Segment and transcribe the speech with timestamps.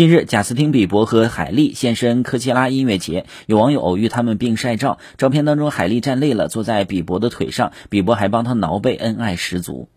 [0.00, 9.90] 近日贾斯汀比伯和海莉现身科切拉音乐节有网友偶遇他们并晒照照片当中海莉站累了坐在比伯的腿上比伯还帮她挠背恩爱十足。